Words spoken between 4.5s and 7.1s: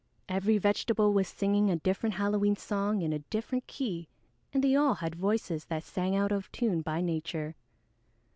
and they all had voices that sang out of tune by